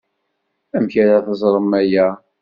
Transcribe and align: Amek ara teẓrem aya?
Amek 0.75 0.93
ara 1.03 1.25
teẓrem 1.25 1.71
aya? 1.81 2.07